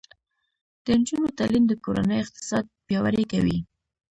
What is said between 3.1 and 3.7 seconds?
کوي.